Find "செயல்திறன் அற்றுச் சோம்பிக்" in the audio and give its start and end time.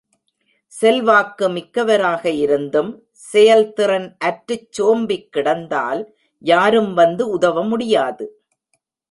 3.31-5.29